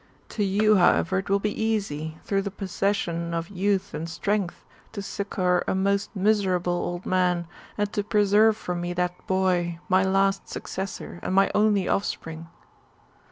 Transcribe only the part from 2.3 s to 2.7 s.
the